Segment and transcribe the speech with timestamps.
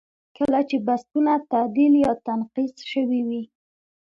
[0.37, 3.43] کله چې بستونه تعدیل یا تنقیض شوي وي.